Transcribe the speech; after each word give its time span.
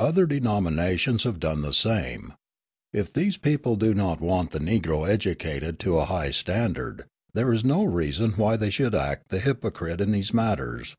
Other 0.00 0.26
denominations 0.26 1.22
have 1.22 1.38
done 1.38 1.62
the 1.62 1.72
same. 1.72 2.32
If 2.92 3.12
these 3.12 3.36
people 3.36 3.76
do 3.76 3.94
not 3.94 4.20
want 4.20 4.50
the 4.50 4.58
Negro 4.58 5.08
educated 5.08 5.78
to 5.78 5.98
a 5.98 6.06
high 6.06 6.32
standard, 6.32 7.04
there 7.34 7.52
is 7.52 7.62
no 7.64 7.84
reason 7.84 8.32
why 8.32 8.56
they 8.56 8.70
should 8.70 8.96
act 8.96 9.28
the 9.28 9.38
hypocrite 9.38 10.00
in 10.00 10.10
these 10.10 10.34
matters. 10.34 10.96